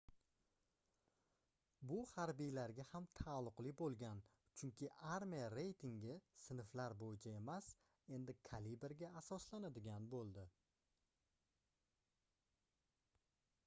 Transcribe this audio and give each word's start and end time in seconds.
bu 1.89 1.97
harbiylarga 2.11 2.85
ham 2.91 3.05
taalluqli 3.19 3.73
boʻlgan 3.81 4.21
chunki 4.61 4.89
armiya 5.17 5.51
reytingi 5.55 6.15
sinflar 6.45 6.95
boʻyicha 7.03 7.35
emas 7.43 7.69
endi 8.19 8.35
kaliberga 8.49 9.11
asoslanadigan 9.23 10.09
boʻldi 10.17 10.47